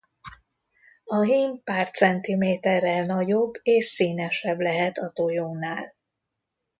A 1.03 1.21
hím 1.21 1.61
pár 1.63 1.89
cm-el 1.89 3.05
nagyobb 3.05 3.53
és 3.61 3.85
színesebb 3.85 4.59
lehet 4.59 4.97
a 4.97 5.09
tojónál. 5.09 5.95